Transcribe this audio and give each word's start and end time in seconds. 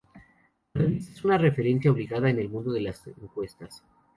La 0.73 0.81
revista 0.81 1.11
es 1.13 1.23
una 1.23 1.37
referencia 1.37 1.91
obligada 1.91 2.27
en 2.27 2.39
el 2.39 2.49
mundo 2.49 2.71
de 2.71 2.81
las 2.81 3.05
encuestas. 3.05 3.83